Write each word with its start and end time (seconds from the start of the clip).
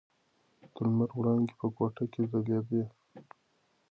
د 0.73 0.75
لمر 0.85 1.09
وړانګې 1.17 1.55
په 1.59 1.67
کوټه 1.75 2.05
کې 2.13 2.21
ځلېدې. 2.31 2.83